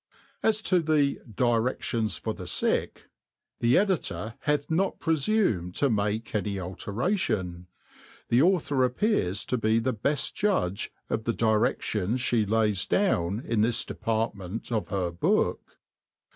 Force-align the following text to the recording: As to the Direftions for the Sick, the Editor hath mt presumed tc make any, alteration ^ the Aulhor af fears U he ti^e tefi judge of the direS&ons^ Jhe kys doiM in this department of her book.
As 0.41 0.63
to 0.63 0.79
the 0.81 1.19
Direftions 1.31 2.19
for 2.19 2.33
the 2.33 2.47
Sick, 2.47 3.07
the 3.59 3.77
Editor 3.77 4.33
hath 4.39 4.67
mt 4.67 4.99
presumed 4.99 5.73
tc 5.75 5.93
make 5.93 6.33
any, 6.33 6.59
alteration 6.59 7.67
^ 7.83 7.97
the 8.29 8.39
Aulhor 8.39 8.83
af 8.83 8.95
fears 8.95 9.45
U 9.51 9.59
he 9.61 9.79
ti^e 9.79 9.79
tefi 9.93 10.33
judge 10.33 10.91
of 11.07 11.25
the 11.25 11.33
direS&ons^ 11.35 12.13
Jhe 12.15 12.47
kys 12.47 12.87
doiM 12.87 13.45
in 13.45 13.61
this 13.61 13.85
department 13.85 14.71
of 14.71 14.87
her 14.87 15.11
book. 15.11 15.77